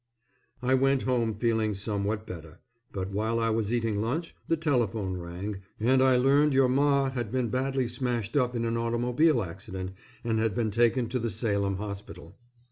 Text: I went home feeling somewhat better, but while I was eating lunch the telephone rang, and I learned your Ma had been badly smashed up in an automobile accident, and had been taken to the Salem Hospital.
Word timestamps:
I 0.63 0.73
went 0.73 1.03
home 1.03 1.35
feeling 1.35 1.75
somewhat 1.75 2.25
better, 2.25 2.59
but 2.91 3.11
while 3.11 3.39
I 3.39 3.51
was 3.51 3.71
eating 3.71 4.01
lunch 4.01 4.35
the 4.47 4.57
telephone 4.57 5.15
rang, 5.17 5.61
and 5.79 6.01
I 6.01 6.17
learned 6.17 6.55
your 6.55 6.67
Ma 6.69 7.11
had 7.11 7.31
been 7.31 7.49
badly 7.49 7.87
smashed 7.87 8.35
up 8.35 8.55
in 8.55 8.65
an 8.65 8.77
automobile 8.77 9.43
accident, 9.43 9.91
and 10.23 10.39
had 10.39 10.55
been 10.55 10.71
taken 10.71 11.07
to 11.09 11.19
the 11.19 11.29
Salem 11.29 11.75
Hospital. 11.77 12.35